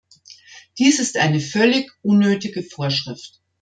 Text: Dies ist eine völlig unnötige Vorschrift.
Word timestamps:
Dies 0.79 0.97
ist 0.99 1.15
eine 1.17 1.39
völlig 1.39 1.91
unnötige 2.01 2.63
Vorschrift. 2.63 3.39